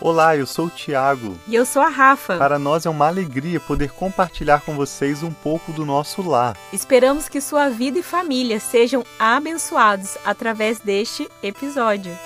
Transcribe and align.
Olá, 0.00 0.36
eu 0.36 0.46
sou 0.46 0.66
o 0.66 0.70
Tiago. 0.70 1.36
E 1.48 1.56
eu 1.56 1.66
sou 1.66 1.82
a 1.82 1.88
Rafa. 1.88 2.38
Para 2.38 2.56
nós 2.56 2.86
é 2.86 2.90
uma 2.90 3.08
alegria 3.08 3.58
poder 3.58 3.90
compartilhar 3.90 4.60
com 4.60 4.76
vocês 4.76 5.24
um 5.24 5.32
pouco 5.32 5.72
do 5.72 5.84
nosso 5.84 6.22
lar. 6.22 6.56
Esperamos 6.72 7.28
que 7.28 7.40
sua 7.40 7.68
vida 7.68 7.98
e 7.98 8.02
família 8.02 8.60
sejam 8.60 9.04
abençoados 9.18 10.16
através 10.24 10.78
deste 10.78 11.28
episódio. 11.42 12.16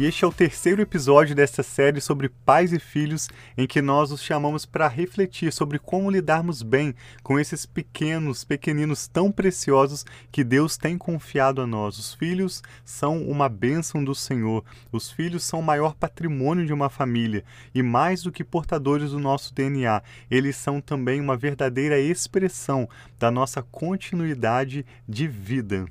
E 0.00 0.06
este 0.06 0.24
é 0.24 0.26
o 0.26 0.32
terceiro 0.32 0.80
episódio 0.80 1.36
desta 1.36 1.62
série 1.62 2.00
sobre 2.00 2.30
pais 2.30 2.72
e 2.72 2.78
filhos, 2.78 3.28
em 3.54 3.66
que 3.66 3.82
nós 3.82 4.10
os 4.10 4.22
chamamos 4.22 4.64
para 4.64 4.88
refletir 4.88 5.52
sobre 5.52 5.78
como 5.78 6.10
lidarmos 6.10 6.62
bem 6.62 6.94
com 7.22 7.38
esses 7.38 7.66
pequenos, 7.66 8.42
pequeninos 8.42 9.06
tão 9.06 9.30
preciosos 9.30 10.06
que 10.32 10.42
Deus 10.42 10.78
tem 10.78 10.96
confiado 10.96 11.60
a 11.60 11.66
nós. 11.66 11.98
Os 11.98 12.14
filhos 12.14 12.62
são 12.82 13.22
uma 13.24 13.46
bênção 13.46 14.02
do 14.02 14.14
Senhor. 14.14 14.64
Os 14.90 15.10
filhos 15.10 15.44
são 15.44 15.60
o 15.60 15.62
maior 15.62 15.94
patrimônio 15.94 16.64
de 16.64 16.72
uma 16.72 16.88
família 16.88 17.44
e 17.74 17.82
mais 17.82 18.22
do 18.22 18.32
que 18.32 18.42
portadores 18.42 19.10
do 19.10 19.18
nosso 19.18 19.52
DNA, 19.54 20.02
eles 20.30 20.56
são 20.56 20.80
também 20.80 21.20
uma 21.20 21.36
verdadeira 21.36 22.00
expressão 22.00 22.88
da 23.18 23.30
nossa 23.30 23.62
continuidade 23.62 24.86
de 25.06 25.28
vida. 25.28 25.84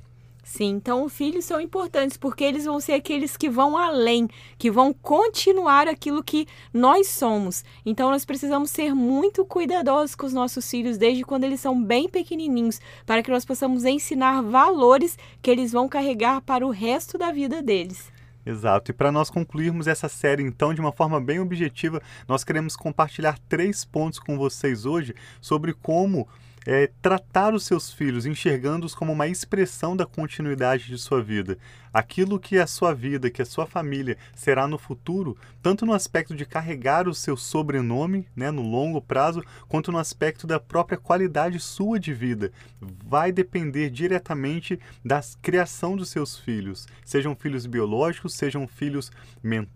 Sim, 0.50 0.70
então 0.70 1.04
os 1.04 1.12
filhos 1.12 1.44
são 1.44 1.60
importantes 1.60 2.16
porque 2.16 2.42
eles 2.42 2.64
vão 2.64 2.80
ser 2.80 2.94
aqueles 2.94 3.36
que 3.36 3.48
vão 3.48 3.76
além, 3.76 4.28
que 4.58 4.68
vão 4.68 4.92
continuar 4.92 5.86
aquilo 5.86 6.24
que 6.24 6.44
nós 6.74 7.06
somos. 7.06 7.64
Então 7.86 8.10
nós 8.10 8.24
precisamos 8.24 8.68
ser 8.68 8.92
muito 8.92 9.44
cuidadosos 9.44 10.16
com 10.16 10.26
os 10.26 10.32
nossos 10.32 10.68
filhos 10.68 10.98
desde 10.98 11.22
quando 11.22 11.44
eles 11.44 11.60
são 11.60 11.80
bem 11.80 12.08
pequenininhos, 12.08 12.80
para 13.06 13.22
que 13.22 13.30
nós 13.30 13.44
possamos 13.44 13.84
ensinar 13.84 14.42
valores 14.42 15.16
que 15.40 15.52
eles 15.52 15.70
vão 15.70 15.88
carregar 15.88 16.40
para 16.40 16.66
o 16.66 16.70
resto 16.70 17.16
da 17.16 17.30
vida 17.30 17.62
deles. 17.62 18.10
Exato. 18.44 18.90
E 18.90 18.94
para 18.94 19.12
nós 19.12 19.30
concluirmos 19.30 19.86
essa 19.86 20.08
série, 20.08 20.42
então, 20.42 20.74
de 20.74 20.80
uma 20.80 20.90
forma 20.90 21.20
bem 21.20 21.38
objetiva, 21.38 22.02
nós 22.26 22.42
queremos 22.42 22.74
compartilhar 22.74 23.38
três 23.48 23.84
pontos 23.84 24.18
com 24.18 24.36
vocês 24.36 24.84
hoje 24.84 25.14
sobre 25.40 25.72
como 25.74 26.26
é, 26.66 26.90
tratar 27.00 27.54
os 27.54 27.64
seus 27.64 27.92
filhos, 27.92 28.26
enxergando-os 28.26 28.94
como 28.94 29.12
uma 29.12 29.28
expressão 29.28 29.96
da 29.96 30.06
continuidade 30.06 30.86
de 30.86 30.98
sua 30.98 31.22
vida. 31.22 31.58
Aquilo 31.92 32.38
que 32.38 32.56
a 32.56 32.68
sua 32.68 32.94
vida, 32.94 33.30
que 33.30 33.42
a 33.42 33.46
sua 33.46 33.66
família 33.66 34.16
será 34.34 34.68
no 34.68 34.78
futuro, 34.78 35.36
tanto 35.60 35.84
no 35.84 35.92
aspecto 35.92 36.36
de 36.36 36.46
carregar 36.46 37.08
o 37.08 37.14
seu 37.14 37.36
sobrenome 37.36 38.28
né, 38.36 38.50
no 38.52 38.62
longo 38.62 39.00
prazo, 39.00 39.42
quanto 39.66 39.90
no 39.90 39.98
aspecto 39.98 40.46
da 40.46 40.60
própria 40.60 40.96
qualidade 40.96 41.58
sua 41.58 41.98
de 41.98 42.14
vida, 42.14 42.52
vai 42.80 43.32
depender 43.32 43.90
diretamente 43.90 44.78
da 45.04 45.20
criação 45.42 45.96
dos 45.96 46.10
seus 46.10 46.38
filhos. 46.38 46.86
Sejam 47.04 47.34
filhos 47.34 47.66
biológicos, 47.66 48.34
sejam 48.34 48.68
filhos 48.68 49.10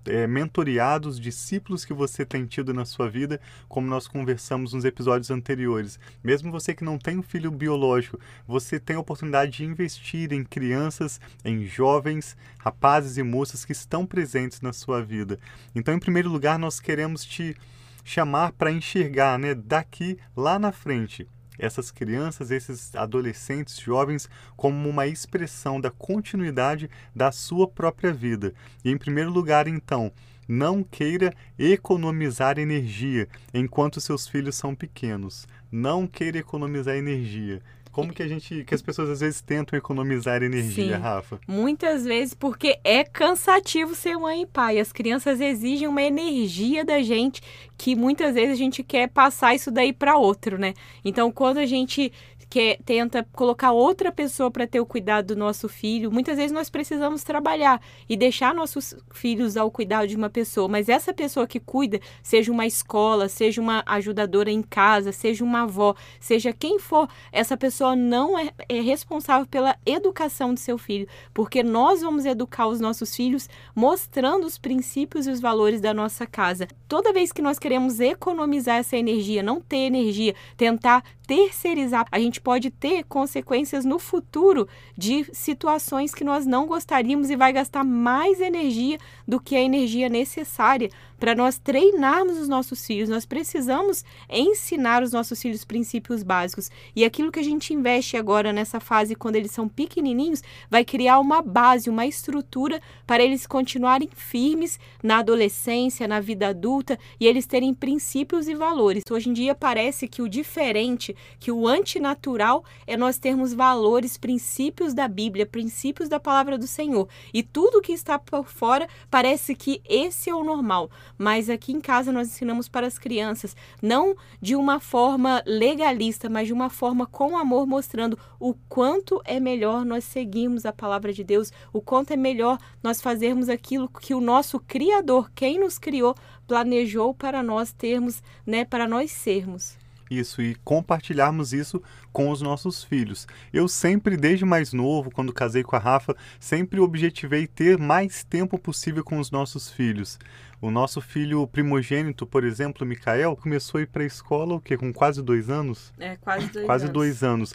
é, 0.06 0.26
mentoriados, 0.28 1.18
discípulos 1.18 1.84
que 1.84 1.92
você 1.92 2.24
tem 2.24 2.46
tido 2.46 2.72
na 2.72 2.84
sua 2.84 3.10
vida, 3.10 3.40
como 3.68 3.88
nós 3.88 4.06
conversamos 4.06 4.72
nos 4.72 4.84
episódios 4.84 5.32
anteriores. 5.32 5.98
Mesmo 6.22 6.52
você 6.52 6.73
que 6.74 6.84
não 6.84 6.98
tem 6.98 7.18
um 7.18 7.22
filho 7.22 7.50
biológico, 7.50 8.18
você 8.46 8.78
tem 8.78 8.96
a 8.96 9.00
oportunidade 9.00 9.52
de 9.52 9.64
investir 9.64 10.32
em 10.32 10.44
crianças, 10.44 11.20
em 11.44 11.66
jovens, 11.66 12.36
rapazes 12.58 13.16
e 13.16 13.22
moças 13.22 13.64
que 13.64 13.72
estão 13.72 14.06
presentes 14.06 14.60
na 14.60 14.72
sua 14.72 15.02
vida. 15.02 15.38
Então, 15.74 15.94
em 15.94 15.98
primeiro 15.98 16.28
lugar, 16.28 16.58
nós 16.58 16.80
queremos 16.80 17.24
te 17.24 17.56
chamar 18.04 18.52
para 18.52 18.70
enxergar, 18.70 19.38
né, 19.38 19.54
daqui 19.54 20.18
lá 20.36 20.58
na 20.58 20.70
frente, 20.70 21.26
essas 21.58 21.90
crianças, 21.90 22.50
esses 22.50 22.94
adolescentes, 22.94 23.78
jovens, 23.78 24.28
como 24.56 24.88
uma 24.88 25.06
expressão 25.06 25.80
da 25.80 25.90
continuidade 25.90 26.90
da 27.14 27.32
sua 27.32 27.68
própria 27.68 28.12
vida. 28.12 28.52
E 28.84 28.90
em 28.90 28.98
primeiro 28.98 29.30
lugar, 29.30 29.66
então, 29.66 30.12
não 30.46 30.82
queira 30.82 31.32
economizar 31.58 32.58
energia 32.58 33.28
enquanto 33.52 34.00
seus 34.00 34.28
filhos 34.28 34.56
são 34.56 34.74
pequenos. 34.74 35.46
Não 35.76 36.06
queira 36.06 36.38
economizar 36.38 36.94
energia. 36.94 37.60
Como 37.94 38.12
que 38.12 38.24
a 38.24 38.26
gente, 38.26 38.64
que 38.64 38.74
as 38.74 38.82
pessoas 38.82 39.08
às 39.08 39.20
vezes 39.20 39.40
tentam 39.40 39.78
economizar 39.78 40.42
energia, 40.42 40.96
Sim, 40.96 41.00
Rafa? 41.00 41.38
Muitas 41.46 42.04
vezes 42.04 42.34
porque 42.34 42.76
é 42.82 43.04
cansativo 43.04 43.94
ser 43.94 44.16
mãe 44.16 44.42
e 44.42 44.46
pai. 44.46 44.80
As 44.80 44.90
crianças 44.90 45.40
exigem 45.40 45.86
uma 45.86 46.02
energia 46.02 46.84
da 46.84 47.00
gente 47.00 47.40
que 47.78 47.94
muitas 47.94 48.34
vezes 48.34 48.54
a 48.54 48.56
gente 48.56 48.82
quer 48.82 49.08
passar 49.08 49.54
isso 49.54 49.70
daí 49.70 49.92
para 49.92 50.18
outro, 50.18 50.58
né? 50.58 50.74
Então, 51.04 51.30
quando 51.30 51.58
a 51.58 51.66
gente 51.66 52.12
que 52.54 52.78
tenta 52.84 53.26
colocar 53.32 53.72
outra 53.72 54.12
pessoa 54.12 54.48
para 54.48 54.64
ter 54.64 54.78
o 54.78 54.86
cuidado 54.86 55.34
do 55.34 55.36
nosso 55.36 55.68
filho. 55.68 56.12
Muitas 56.12 56.36
vezes 56.36 56.52
nós 56.52 56.70
precisamos 56.70 57.24
trabalhar 57.24 57.82
e 58.08 58.16
deixar 58.16 58.54
nossos 58.54 58.94
filhos 59.12 59.56
ao 59.56 59.72
cuidado 59.72 60.06
de 60.06 60.14
uma 60.14 60.30
pessoa, 60.30 60.68
mas 60.68 60.88
essa 60.88 61.12
pessoa 61.12 61.48
que 61.48 61.58
cuida, 61.58 61.98
seja 62.22 62.52
uma 62.52 62.64
escola, 62.64 63.28
seja 63.28 63.60
uma 63.60 63.82
ajudadora 63.84 64.52
em 64.52 64.62
casa, 64.62 65.10
seja 65.10 65.42
uma 65.42 65.62
avó, 65.62 65.96
seja 66.20 66.52
quem 66.52 66.78
for, 66.78 67.08
essa 67.32 67.56
pessoa 67.56 67.83
não 67.92 68.38
é, 68.38 68.52
é 68.68 68.80
responsável 68.80 69.46
pela 69.46 69.76
educação 69.84 70.54
do 70.54 70.60
seu 70.60 70.78
filho, 70.78 71.08
porque 71.32 71.62
nós 71.62 72.00
vamos 72.00 72.24
educar 72.24 72.66
os 72.68 72.80
nossos 72.80 73.14
filhos 73.14 73.48
mostrando 73.74 74.46
os 74.46 74.58
princípios 74.58 75.26
e 75.26 75.30
os 75.30 75.40
valores 75.40 75.80
da 75.80 75.92
nossa 75.92 76.26
casa. 76.26 76.68
Toda 76.88 77.12
vez 77.12 77.32
que 77.32 77.42
nós 77.42 77.58
queremos 77.58 77.98
economizar 77.98 78.76
essa 78.76 78.96
energia, 78.96 79.42
não 79.42 79.60
ter 79.60 79.78
energia, 79.78 80.34
tentar 80.56 81.02
terceirizar, 81.26 82.06
a 82.12 82.18
gente 82.18 82.40
pode 82.40 82.70
ter 82.70 83.04
consequências 83.04 83.84
no 83.84 83.98
futuro 83.98 84.68
de 84.96 85.24
situações 85.32 86.14
que 86.14 86.22
nós 86.22 86.46
não 86.46 86.66
gostaríamos 86.66 87.30
e 87.30 87.36
vai 87.36 87.52
gastar 87.52 87.82
mais 87.82 88.40
energia 88.40 88.98
do 89.26 89.40
que 89.40 89.56
a 89.56 89.62
energia 89.62 90.08
necessária 90.08 90.90
para 91.18 91.34
nós 91.34 91.58
treinarmos 91.58 92.38
os 92.38 92.48
nossos 92.48 92.86
filhos. 92.86 93.08
Nós 93.08 93.24
precisamos 93.24 94.04
ensinar 94.28 95.02
os 95.02 95.12
nossos 95.12 95.40
filhos 95.40 95.64
princípios 95.64 96.22
básicos. 96.22 96.70
E 96.94 97.04
aquilo 97.04 97.32
que 97.32 97.40
a 97.40 97.44
gente 97.44 97.72
investe 97.74 98.16
agora 98.16 98.52
nessa 98.52 98.80
fase, 98.80 99.14
quando 99.14 99.36
eles 99.36 99.50
são 99.50 99.68
pequenininhos, 99.68 100.42
vai 100.70 100.84
criar 100.84 101.18
uma 101.18 101.42
base, 101.42 101.90
uma 101.90 102.06
estrutura 102.06 102.80
para 103.06 103.22
eles 103.22 103.46
continuarem 103.46 104.08
firmes 104.14 104.78
na 105.02 105.18
adolescência, 105.18 106.08
na 106.08 106.20
vida 106.20 106.48
adulta 106.48 106.98
e 107.20 107.26
eles 107.26 107.46
terem 107.46 107.74
princípios 107.74 108.48
e 108.48 108.54
valores. 108.54 109.02
Hoje 109.10 109.28
em 109.28 109.32
dia 109.32 109.54
parece 109.54 110.08
que 110.08 110.22
o 110.22 110.28
diferente, 110.28 111.14
que 111.38 111.52
o 111.52 111.68
antinatural 111.68 112.64
é 112.86 112.96
nós 112.96 113.18
termos 113.18 113.52
valores, 113.52 114.16
princípios 114.16 114.94
da 114.94 115.06
Bíblia, 115.08 115.44
princípios 115.44 116.08
da 116.08 116.18
palavra 116.18 116.56
do 116.56 116.66
Senhor. 116.66 117.08
E 117.32 117.42
tudo 117.42 117.82
que 117.82 117.92
está 117.92 118.18
por 118.18 118.48
fora 118.48 118.88
parece 119.10 119.54
que 119.54 119.82
esse 119.88 120.30
é 120.30 120.34
o 120.34 120.44
normal 120.44 120.90
mas 121.18 121.48
aqui 121.48 121.72
em 121.72 121.80
casa 121.80 122.12
nós 122.12 122.28
ensinamos 122.28 122.68
para 122.68 122.86
as 122.86 122.98
crianças, 122.98 123.56
não 123.80 124.14
de 124.40 124.54
uma 124.54 124.80
forma 124.80 125.42
legalista, 125.46 126.28
mas 126.28 126.46
de 126.46 126.52
uma 126.52 126.68
forma 126.68 127.06
com 127.06 127.36
amor, 127.36 127.63
mostrando 127.66 128.18
o 128.38 128.54
quanto 128.68 129.20
é 129.24 129.38
melhor 129.38 129.84
nós 129.84 130.04
seguirmos 130.04 130.64
a 130.64 130.72
palavra 130.72 131.12
de 131.12 131.24
Deus, 131.24 131.52
o 131.72 131.80
quanto 131.80 132.12
é 132.12 132.16
melhor 132.16 132.58
nós 132.82 133.00
fazermos 133.00 133.48
aquilo 133.48 133.88
que 133.88 134.14
o 134.14 134.20
nosso 134.20 134.60
Criador, 134.60 135.30
quem 135.34 135.58
nos 135.58 135.78
criou, 135.78 136.14
planejou 136.46 137.14
para 137.14 137.42
nós 137.42 137.72
termos, 137.72 138.22
né, 138.46 138.64
para 138.64 138.86
nós 138.86 139.10
sermos 139.10 139.76
isso 140.10 140.42
e 140.42 140.54
compartilharmos 140.56 141.52
isso 141.52 141.82
com 142.12 142.30
os 142.30 142.40
nossos 142.40 142.84
filhos. 142.84 143.26
Eu 143.52 143.66
sempre, 143.68 144.16
desde 144.16 144.44
mais 144.44 144.72
novo, 144.72 145.10
quando 145.10 145.32
casei 145.32 145.62
com 145.62 145.76
a 145.76 145.78
Rafa, 145.78 146.16
sempre 146.38 146.80
objetivei 146.80 147.46
ter 147.46 147.78
mais 147.78 148.24
tempo 148.24 148.58
possível 148.58 149.02
com 149.02 149.18
os 149.18 149.30
nossos 149.30 149.70
filhos. 149.70 150.18
O 150.64 150.70
nosso 150.70 150.98
filho 151.02 151.46
primogênito, 151.46 152.26
por 152.26 152.42
exemplo, 152.42 152.86
Mikael, 152.86 153.36
começou 153.36 153.78
a 153.78 153.82
ir 153.82 153.86
para 153.86 154.02
a 154.02 154.06
escola 154.06 154.54
o 154.54 154.60
quê? 154.62 154.78
com 154.78 154.90
quase 154.94 155.20
dois 155.22 155.50
anos? 155.50 155.92
É, 156.00 156.16
quase 156.16 156.46
dois 156.50 156.64
quase 156.64 156.84
anos. 156.84 156.94
dois 156.94 157.22
anos 157.22 157.54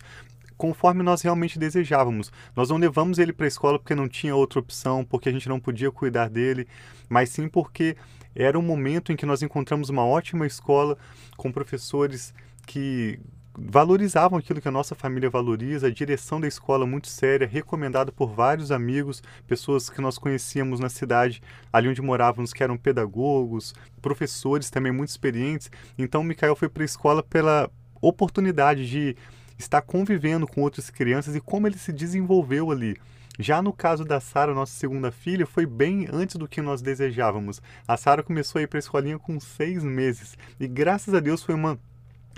conforme 0.56 1.02
nós 1.02 1.22
realmente 1.22 1.58
desejávamos. 1.58 2.32
Nós 2.56 2.70
não 2.70 2.78
levamos 2.78 3.18
ele 3.18 3.32
para 3.34 3.46
a 3.46 3.48
escola 3.48 3.80
porque 3.80 3.96
não 3.96 4.10
tinha 4.10 4.36
outra 4.36 4.60
opção, 4.60 5.06
porque 5.06 5.30
a 5.30 5.32
gente 5.32 5.48
não 5.50 5.58
podia 5.58 5.90
cuidar 5.90 6.30
dele, 6.30 6.68
mas 7.08 7.30
sim 7.30 7.48
porque 7.48 7.96
era 8.36 8.60
um 8.60 8.62
momento 8.62 9.12
em 9.12 9.16
que 9.16 9.26
nós 9.26 9.42
encontramos 9.42 9.90
uma 9.90 10.06
ótima 10.06 10.46
escola 10.46 10.98
com 11.38 11.50
professores 11.50 12.34
que 12.68 13.20
valorizavam 13.58 14.38
aquilo 14.40 14.62
que 14.62 14.68
a 14.68 14.72
nossa 14.72 14.96
família 14.96 15.30
valoriza, 15.30 15.88
a 15.88 15.92
direção 15.92 16.40
da 16.40 16.48
escola 16.48 16.86
muito 16.86 17.08
séria, 17.08 17.48
recomendada 17.48 18.12
por 18.12 18.34
vários 18.34 18.72
amigos, 18.72 19.22
pessoas 19.48 19.90
que 19.90 20.02
nós 20.02 20.18
conhecíamos 20.18 20.80
na 20.80 20.90
cidade, 20.90 21.42
ali 21.72 21.88
onde 21.88 22.02
morávamos, 22.02 22.54
que 22.54 22.64
eram 22.64 22.78
pedagogos, 22.78 23.74
professores 24.02 24.70
também 24.70 24.92
muito 24.92 25.10
experientes. 25.10 25.70
Então, 25.98 26.22
o 26.22 26.24
Mikael 26.24 26.56
foi 26.56 26.70
para 26.70 26.84
a 26.84 26.86
escola 26.86 27.24
pela 27.24 27.70
oportunidade 28.02 28.90
de 28.90 29.16
estar 29.58 29.82
convivendo 29.82 30.48
com 30.48 30.62
outras 30.62 30.90
crianças 30.90 31.36
e 31.36 31.42
como 31.42 31.68
ele 31.68 31.78
se 31.78 31.92
desenvolveu 31.92 32.72
ali. 32.72 32.96
Já 33.42 33.62
no 33.62 33.72
caso 33.72 34.04
da 34.04 34.20
Sara, 34.20 34.54
nossa 34.54 34.74
segunda 34.74 35.12
filha, 35.12 35.46
foi 35.46 35.66
bem 35.66 36.08
antes 36.12 36.36
do 36.36 36.48
que 36.48 36.62
nós 36.62 36.82
desejávamos. 36.82 37.62
A 37.88 37.96
Sara 37.96 38.22
começou 38.22 38.60
a 38.60 38.64
ir 38.64 38.68
para 38.68 38.78
a 38.78 38.82
escolinha 38.82 39.18
com 39.18 39.40
seis 39.40 39.82
meses 39.82 40.38
e 40.60 40.68
graças 40.68 41.14
a 41.14 41.22
Deus 41.22 41.42
foi 41.42 41.56
uma 41.56 41.80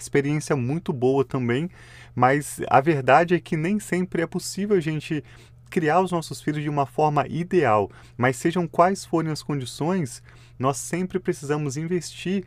experiência 0.02 0.56
muito 0.56 0.92
boa 0.92 1.24
também, 1.24 1.70
mas 2.16 2.60
a 2.70 2.82
verdade 2.82 3.36
é 3.36 3.40
que 3.40 3.56
nem 3.56 3.80
sempre 3.80 4.22
é 4.22 4.28
possível 4.28 4.78
a 4.78 4.82
gente 4.82 5.24
criar 5.70 6.02
os 6.02 6.12
nossos 6.12 6.42
filhos 6.42 6.62
de 6.62 6.70
uma 6.70 6.86
forma 6.86 7.26
ideal, 7.28 7.90
mas 8.18 8.36
sejam 8.36 8.68
quais 8.68 9.06
forem 9.06 9.32
as 9.32 9.42
condições, 9.42 10.22
nós 10.60 10.78
sempre 10.78 11.20
precisamos 11.20 11.78
investir 11.78 12.44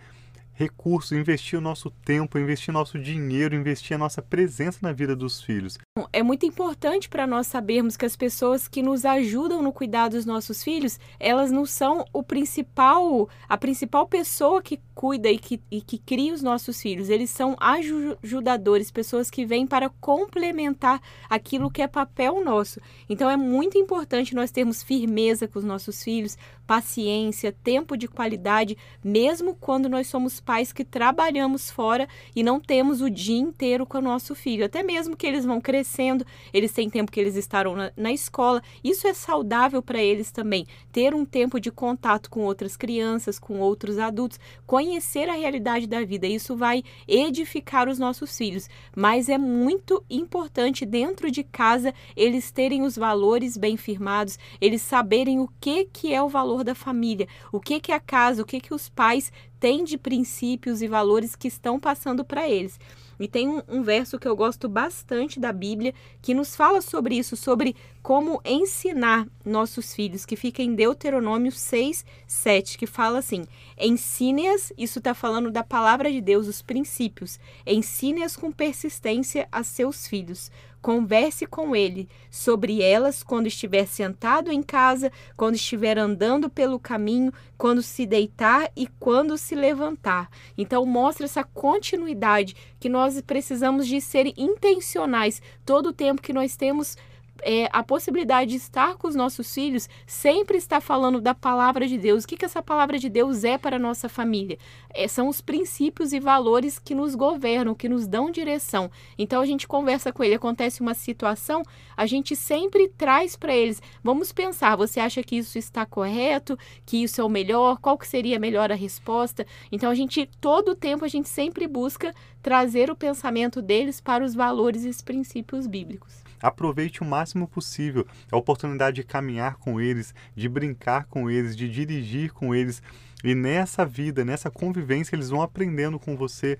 recursos, 0.52 1.12
investir 1.12 1.58
o 1.58 1.62
nosso 1.62 1.90
tempo, 1.90 2.38
investir 2.38 2.72
nosso 2.72 2.98
dinheiro, 2.98 3.54
investir 3.54 3.94
a 3.94 3.98
nossa 3.98 4.22
presença 4.22 4.78
na 4.82 4.92
vida 4.92 5.16
dos 5.16 5.42
filhos. 5.42 5.78
É 6.12 6.24
muito 6.24 6.44
importante 6.44 7.08
para 7.08 7.24
nós 7.24 7.46
sabermos 7.46 7.96
que 7.96 8.04
as 8.04 8.16
pessoas 8.16 8.66
que 8.66 8.82
nos 8.82 9.04
ajudam 9.04 9.62
no 9.62 9.72
cuidado 9.72 10.16
dos 10.16 10.26
nossos 10.26 10.60
filhos, 10.60 10.98
elas 11.20 11.52
não 11.52 11.64
são 11.64 12.04
o 12.12 12.20
principal, 12.20 13.28
a 13.48 13.56
principal 13.56 14.04
pessoa 14.04 14.60
que 14.60 14.80
cuida 14.92 15.30
e 15.30 15.38
que, 15.38 15.60
e 15.70 15.80
que 15.80 15.96
cria 15.98 16.34
os 16.34 16.42
nossos 16.42 16.82
filhos. 16.82 17.08
Eles 17.08 17.30
são 17.30 17.56
ajudadores, 17.60 18.90
pessoas 18.90 19.30
que 19.30 19.46
vêm 19.46 19.68
para 19.68 19.88
complementar 20.00 21.00
aquilo 21.30 21.70
que 21.70 21.80
é 21.80 21.86
papel 21.86 22.44
nosso. 22.44 22.80
Então 23.08 23.30
é 23.30 23.36
muito 23.36 23.78
importante 23.78 24.34
nós 24.34 24.50
termos 24.50 24.82
firmeza 24.82 25.46
com 25.46 25.60
os 25.60 25.64
nossos 25.64 26.02
filhos, 26.02 26.36
paciência, 26.66 27.54
tempo 27.62 27.96
de 27.96 28.08
qualidade, 28.08 28.76
mesmo 29.02 29.54
quando 29.54 29.88
nós 29.88 30.08
somos 30.08 30.40
pais 30.40 30.72
que 30.72 30.84
trabalhamos 30.84 31.70
fora 31.70 32.08
e 32.34 32.42
não 32.42 32.58
temos 32.58 33.00
o 33.00 33.10
dia 33.10 33.38
inteiro 33.38 33.86
com 33.86 33.98
o 33.98 34.02
nosso 34.02 34.34
filho. 34.34 34.64
Até 34.64 34.82
mesmo 34.82 35.16
que 35.16 35.26
eles 35.26 35.44
vão 35.44 35.60
crescendo, 35.84 36.26
eles 36.52 36.72
têm 36.72 36.88
tempo 36.88 37.12
que 37.12 37.20
eles 37.20 37.36
estarão 37.36 37.76
na, 37.76 37.92
na 37.96 38.12
escola. 38.12 38.62
Isso 38.82 39.06
é 39.06 39.12
saudável 39.14 39.82
para 39.82 40.02
eles 40.02 40.32
também. 40.32 40.66
Ter 40.90 41.14
um 41.14 41.24
tempo 41.24 41.60
de 41.60 41.70
contato 41.70 42.30
com 42.30 42.40
outras 42.40 42.76
crianças, 42.76 43.38
com 43.38 43.60
outros 43.60 43.98
adultos, 43.98 44.40
conhecer 44.66 45.28
a 45.28 45.34
realidade 45.34 45.86
da 45.86 46.02
vida. 46.04 46.26
Isso 46.26 46.56
vai 46.56 46.82
edificar 47.06 47.88
os 47.88 47.98
nossos 47.98 48.36
filhos. 48.36 48.68
Mas 48.96 49.28
é 49.28 49.38
muito 49.38 50.02
importante 50.08 50.84
dentro 50.84 51.30
de 51.30 51.44
casa 51.44 51.94
eles 52.16 52.50
terem 52.50 52.82
os 52.82 52.96
valores 52.96 53.56
bem 53.56 53.76
firmados, 53.76 54.38
eles 54.60 54.82
saberem 54.82 55.38
o 55.38 55.48
que, 55.60 55.84
que 55.84 56.12
é 56.12 56.22
o 56.22 56.28
valor 56.28 56.64
da 56.64 56.74
família, 56.74 57.28
o 57.52 57.60
que, 57.60 57.78
que 57.78 57.92
é 57.92 57.94
a 57.94 58.00
casa, 58.00 58.42
o 58.42 58.46
que, 58.46 58.60
que 58.60 58.74
os 58.74 58.88
pais 58.88 59.30
têm 59.60 59.84
de 59.84 59.96
princípios 59.96 60.82
e 60.82 60.88
valores 60.88 61.36
que 61.36 61.48
estão 61.48 61.78
passando 61.78 62.24
para 62.24 62.48
eles. 62.48 62.78
E 63.18 63.28
tem 63.28 63.48
um, 63.48 63.62
um, 63.68 63.82
verso 63.82 64.18
que 64.18 64.26
eu 64.28 64.36
gosto 64.36 64.68
bastante 64.68 65.38
da 65.38 65.52
Bíblia 65.52 65.94
que 66.20 66.34
nos 66.34 66.56
fala 66.56 66.80
sobre 66.80 67.16
isso, 67.16 67.36
sobre 67.36 67.76
como 68.04 68.38
ensinar 68.44 69.26
nossos 69.42 69.94
filhos, 69.94 70.26
que 70.26 70.36
fica 70.36 70.62
em 70.62 70.74
Deuteronômio 70.74 71.50
6, 71.50 72.04
7, 72.26 72.76
que 72.76 72.86
fala 72.86 73.20
assim: 73.20 73.46
ensine-as, 73.78 74.74
isso 74.76 74.98
está 74.98 75.14
falando 75.14 75.50
da 75.50 75.64
palavra 75.64 76.12
de 76.12 76.20
Deus, 76.20 76.46
os 76.46 76.60
princípios, 76.60 77.40
ensine-as 77.66 78.36
com 78.36 78.52
persistência 78.52 79.48
a 79.50 79.62
seus 79.62 80.06
filhos 80.06 80.50
Converse 80.84 81.46
com 81.46 81.74
ele 81.74 82.06
sobre 82.30 82.82
elas 82.82 83.22
quando 83.22 83.46
estiver 83.46 83.86
sentado 83.86 84.52
em 84.52 84.62
casa, 84.62 85.10
quando 85.34 85.54
estiver 85.54 85.96
andando 85.96 86.50
pelo 86.50 86.78
caminho, 86.78 87.32
quando 87.56 87.80
se 87.80 88.04
deitar 88.04 88.70
e 88.76 88.86
quando 89.00 89.38
se 89.38 89.54
levantar. 89.54 90.28
Então 90.58 90.84
mostra 90.84 91.24
essa 91.24 91.42
continuidade 91.42 92.54
que 92.78 92.90
nós 92.90 93.18
precisamos 93.22 93.86
de 93.86 93.98
ser 93.98 94.34
intencionais 94.36 95.40
todo 95.64 95.86
o 95.86 95.92
tempo 95.92 96.20
que 96.20 96.34
nós 96.34 96.54
temos 96.54 96.98
é, 97.42 97.68
a 97.72 97.82
possibilidade 97.82 98.50
de 98.50 98.56
estar 98.56 98.96
com 98.96 99.08
os 99.08 99.14
nossos 99.14 99.52
filhos 99.52 99.88
sempre 100.06 100.56
está 100.56 100.80
falando 100.80 101.20
da 101.20 101.34
palavra 101.34 101.86
de 101.86 101.98
Deus. 101.98 102.24
O 102.24 102.26
que, 102.26 102.36
que 102.36 102.44
essa 102.44 102.62
palavra 102.62 102.98
de 102.98 103.08
Deus 103.08 103.44
é 103.44 103.58
para 103.58 103.76
a 103.76 103.78
nossa 103.78 104.08
família? 104.08 104.58
É, 104.90 105.08
são 105.08 105.28
os 105.28 105.40
princípios 105.40 106.12
e 106.12 106.20
valores 106.20 106.78
que 106.78 106.94
nos 106.94 107.14
governam, 107.14 107.74
que 107.74 107.88
nos 107.88 108.06
dão 108.06 108.30
direção. 108.30 108.90
Então 109.18 109.40
a 109.40 109.46
gente 109.46 109.66
conversa 109.66 110.12
com 110.12 110.22
ele, 110.22 110.34
acontece 110.34 110.80
uma 110.80 110.94
situação, 110.94 111.62
a 111.96 112.06
gente 112.06 112.36
sempre 112.36 112.88
traz 112.88 113.36
para 113.36 113.54
eles. 113.54 113.82
Vamos 114.02 114.32
pensar, 114.32 114.76
você 114.76 115.00
acha 115.00 115.22
que 115.22 115.36
isso 115.36 115.58
está 115.58 115.84
correto? 115.84 116.58
Que 116.86 117.02
isso 117.02 117.20
é 117.20 117.24
o 117.24 117.28
melhor? 117.28 117.78
Qual 117.78 117.98
que 117.98 118.06
seria 118.06 118.38
melhor 118.38 118.70
a 118.70 118.76
resposta? 118.76 119.46
Então 119.70 119.90
a 119.90 119.94
gente, 119.94 120.28
todo 120.40 120.70
o 120.70 120.76
tempo, 120.76 121.04
a 121.04 121.08
gente 121.08 121.28
sempre 121.28 121.66
busca 121.66 122.14
trazer 122.42 122.90
o 122.90 122.96
pensamento 122.96 123.60
deles 123.60 124.00
para 124.00 124.24
os 124.24 124.34
valores 124.34 124.84
e 124.84 124.88
os 124.88 125.02
princípios 125.02 125.66
bíblicos 125.66 126.23
aproveite 126.44 127.00
o 127.00 127.06
máximo 127.06 127.48
possível 127.48 128.06
a 128.30 128.36
oportunidade 128.36 128.96
de 128.96 129.04
caminhar 129.04 129.56
com 129.56 129.80
eles, 129.80 130.14
de 130.36 130.46
brincar 130.46 131.06
com 131.06 131.30
eles, 131.30 131.56
de 131.56 131.68
dirigir 131.68 132.32
com 132.32 132.54
eles. 132.54 132.82
E 133.24 133.34
nessa 133.34 133.86
vida, 133.86 134.24
nessa 134.24 134.50
convivência, 134.50 135.16
eles 135.16 135.30
vão 135.30 135.40
aprendendo 135.40 135.98
com 135.98 136.14
você 136.14 136.58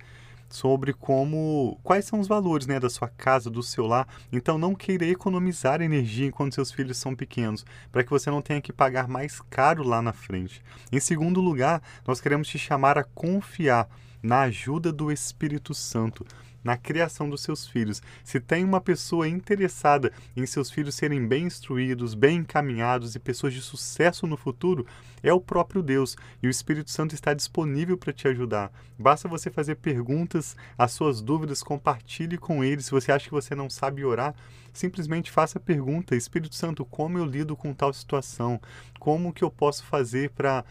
sobre 0.49 0.93
como 0.93 1.79
quais 1.83 2.05
são 2.05 2.19
os 2.19 2.27
valores 2.27 2.65
né, 2.65 2.79
da 2.79 2.89
sua 2.89 3.07
casa, 3.07 3.49
do 3.49 3.61
seu 3.61 3.85
lar. 3.85 4.07
Então 4.31 4.57
não 4.57 4.73
queira 4.73 5.05
economizar 5.05 5.81
energia 5.81 6.27
enquanto 6.27 6.55
seus 6.55 6.71
filhos 6.71 6.97
são 6.97 7.15
pequenos, 7.15 7.63
para 7.91 8.03
que 8.03 8.09
você 8.09 8.31
não 8.31 8.41
tenha 8.41 8.61
que 8.61 8.73
pagar 8.73 9.07
mais 9.07 9.39
caro 9.49 9.83
lá 9.83 10.01
na 10.01 10.13
frente. 10.13 10.63
Em 10.91 10.99
segundo 10.99 11.41
lugar, 11.41 11.81
nós 12.07 12.19
queremos 12.19 12.47
te 12.47 12.57
chamar 12.57 12.97
a 12.97 13.03
confiar 13.03 13.87
na 14.25 14.41
ajuda 14.41 14.91
do 14.91 15.11
Espírito 15.11 15.73
Santo 15.73 16.25
na 16.63 16.75
criação 16.75 17.29
dos 17.29 17.41
seus 17.41 17.67
filhos. 17.67 18.01
Se 18.23 18.39
tem 18.39 18.65
uma 18.65 18.81
pessoa 18.81 19.27
interessada 19.27 20.11
em 20.35 20.43
seus 20.47 20.71
filhos 20.71 20.95
serem 20.95 21.27
bem 21.27 21.43
instruídos, 21.43 22.15
bem 22.15 22.39
encaminhados 22.39 23.13
e 23.13 23.19
pessoas 23.19 23.53
de 23.53 23.61
sucesso 23.61 24.25
no 24.25 24.35
futuro, 24.35 24.83
é 25.21 25.31
o 25.31 25.39
próprio 25.39 25.83
Deus 25.83 26.17
e 26.41 26.47
o 26.47 26.49
Espírito 26.49 26.89
Santo 26.89 27.13
está 27.13 27.35
disponível 27.35 27.99
para 27.99 28.11
te 28.11 28.27
ajudar. 28.27 28.71
Basta 28.97 29.27
você 29.27 29.51
fazer 29.51 29.75
perguntas, 29.75 30.55
as 30.75 30.91
suas 30.91 31.21
dúvidas, 31.21 31.61
compartilhe 31.61 32.35
com 32.35 32.63
ele. 32.63 32.81
Se 32.81 32.89
você 32.89 33.11
acha 33.11 33.25
que 33.25 33.31
você 33.31 33.53
não 33.53 33.69
sabe 33.69 34.03
orar, 34.03 34.33
simplesmente 34.73 35.29
faça 35.29 35.59
a 35.59 35.61
pergunta: 35.61 36.15
Espírito 36.15 36.55
Santo, 36.55 36.83
como 36.83 37.19
eu 37.19 37.25
lido 37.25 37.55
com 37.55 37.75
tal 37.75 37.93
situação? 37.93 38.59
Como 38.99 39.31
que 39.31 39.43
eu 39.43 39.51
posso 39.51 39.83
fazer 39.83 40.31
para 40.31 40.65